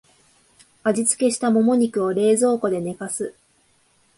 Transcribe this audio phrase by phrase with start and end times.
[0.81, 3.35] 味付けしたモモ肉を冷蔵庫で寝かす